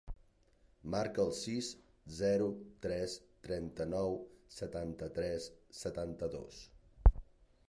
Marca 0.93 1.21
el 1.25 1.33
sis, 1.39 1.69
zero, 2.21 2.47
tres, 2.87 3.15
trenta-nou, 3.49 4.19
setanta-tres, 4.59 5.49
setanta-dos. 5.85 6.65